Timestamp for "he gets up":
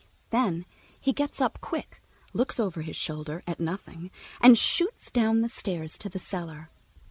0.99-1.59